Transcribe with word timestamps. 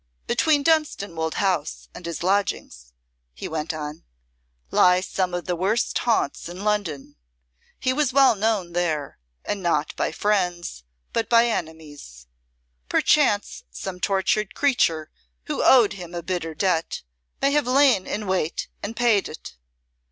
"Between 0.25 0.63
Dunstanwolde 0.63 1.35
House 1.35 1.87
and 1.93 2.07
his 2.07 2.23
lodgings," 2.23 2.91
he 3.35 3.47
went 3.47 3.71
on, 3.71 4.03
"lie 4.71 4.99
some 4.99 5.35
of 5.35 5.45
the 5.45 5.55
worst 5.55 5.95
haunts 5.99 6.49
in 6.49 6.63
London. 6.63 7.17
He 7.79 7.93
was 7.93 8.11
well 8.11 8.33
known 8.35 8.73
there, 8.73 9.19
and 9.45 9.61
not 9.61 9.95
by 9.95 10.11
friends 10.11 10.83
but 11.13 11.29
by 11.29 11.45
enemies. 11.45 12.25
Perchance 12.89 13.63
some 13.69 13.99
tortured 13.99 14.55
creature 14.55 15.11
who 15.43 15.61
owed 15.63 15.93
him 15.93 16.15
a 16.15 16.23
bitter 16.23 16.55
debt 16.55 17.03
may 17.39 17.51
have 17.51 17.67
lain 17.67 18.07
in 18.07 18.25
wait 18.25 18.69
and 18.81 18.95
paid 18.95 19.29
it." 19.29 19.53